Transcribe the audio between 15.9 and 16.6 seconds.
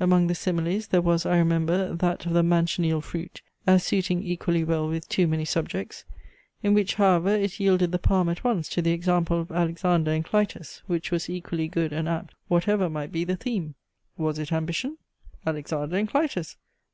and Clytus!